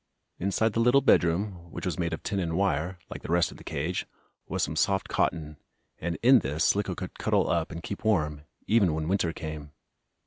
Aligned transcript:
Inside 0.39 0.73
the 0.73 0.79
little 0.79 1.01
bedroom, 1.01 1.71
which 1.71 1.85
was 1.85 1.99
made 1.99 2.11
of 2.11 2.23
tin 2.23 2.39
and 2.39 2.57
wire, 2.57 2.97
like 3.11 3.21
the 3.21 3.31
rest 3.31 3.51
of 3.51 3.57
the 3.57 3.63
cage, 3.63 4.07
was 4.47 4.63
some 4.63 4.75
soft 4.75 5.07
cotton, 5.09 5.57
and 5.99 6.17
in 6.23 6.39
this 6.39 6.63
Slicko 6.65 6.95
could 6.95 7.19
cuddle 7.19 7.47
up 7.47 7.71
and 7.71 7.83
keep 7.83 8.03
warm, 8.03 8.41
even 8.65 8.95
when 8.95 9.07
winter 9.07 9.31
came. 9.31 9.73